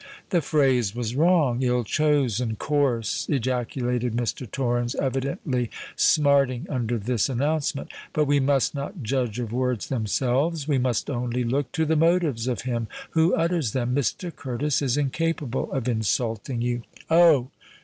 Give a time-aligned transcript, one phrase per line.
[0.31, 4.49] "The phrase was wrong—ill chosen—coarse," ejaculated Mr.
[4.49, 11.07] Torrens, evidently smarting under this announcement: "but we must not judge of words themselves—we must
[11.11, 13.93] only look to the motives of him who utters them.
[13.93, 14.35] Mr.
[14.35, 16.81] Curtis is incapable of insulting you——"
[17.11, 17.51] "Oh!